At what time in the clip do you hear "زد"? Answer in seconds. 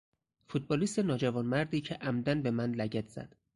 3.07-3.35